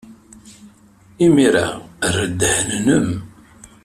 [1.25, 1.67] Imir-a,
[2.07, 3.07] err ddehn-nnem.